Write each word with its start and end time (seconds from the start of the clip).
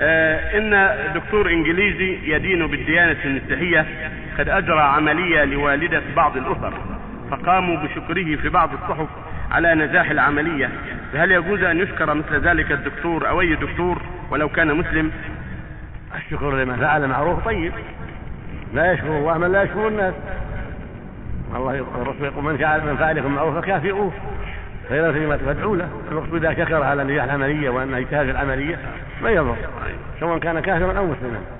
آه 0.00 0.58
إن 0.58 0.96
دكتور 1.14 1.50
إنجليزي 1.50 2.18
يدين 2.34 2.66
بالديانة 2.66 3.16
المسيحية 3.24 3.86
قد 4.38 4.48
أجرى 4.48 4.80
عملية 4.80 5.44
لوالدة 5.44 6.02
بعض 6.16 6.36
الأسر 6.36 6.72
فقاموا 7.30 7.76
بشكره 7.76 8.36
في 8.36 8.48
بعض 8.48 8.70
الصحف 8.72 9.08
على 9.50 9.74
نجاح 9.74 10.10
العملية. 10.10 10.70
فهل 11.12 11.32
يجوز 11.32 11.62
أن 11.62 11.78
يشكر 11.78 12.14
مثل 12.14 12.40
ذلك 12.40 12.72
الدكتور 12.72 13.28
أو 13.28 13.40
أي 13.40 13.54
دكتور 13.54 14.02
ولو 14.30 14.48
كان 14.48 14.74
مسلم؟ 14.74 15.12
الشكر 16.16 16.56
لمن؟ 16.56 16.76
فعل 16.76 17.08
معروف. 17.08 17.44
طيب. 17.44 17.72
لا 18.74 18.92
يشكر 18.92 19.18
الله 19.18 19.38
من 19.38 19.52
لا 19.52 19.62
يشكر 19.62 19.88
الناس. 19.88 20.14
الله 21.56 21.74
الرسول 21.74 22.24
يقول 22.24 22.44
من 22.44 22.56
فعل 22.56 22.80
من 22.80 22.96
فعلكم 22.96 23.34
معروف 23.34 23.56
فكافئوه. 23.56 24.12
خيرا 24.88 25.12
فيما 25.12 25.36
تدعو 25.36 25.74
له 25.74 25.88
المقصود 26.10 26.44
إذا 26.44 26.64
شكر 26.64 26.82
على 26.82 27.04
نجاح 27.04 27.24
العملية 27.24 27.70
وانه 27.70 27.98
اجتهد 27.98 28.24
في 28.24 28.30
العملية 28.30 28.78
ما 29.22 29.30
يضر 29.30 29.56
سواء 30.20 30.38
كان 30.38 30.60
كافرا 30.60 30.98
أو 30.98 31.06
مسلما. 31.06 31.40